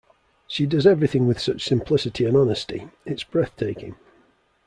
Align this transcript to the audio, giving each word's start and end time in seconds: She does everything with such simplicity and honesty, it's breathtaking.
She 0.47 0.65
does 0.65 0.87
everything 0.87 1.27
with 1.27 1.39
such 1.39 1.63
simplicity 1.63 2.25
and 2.25 2.35
honesty, 2.35 2.89
it's 3.05 3.23
breathtaking. 3.23 3.97